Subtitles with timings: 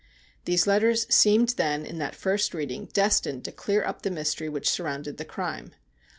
[0.45, 4.67] These letters seemed then in that first reading destined to clear up the mystery which
[4.67, 5.75] surrounded the crime.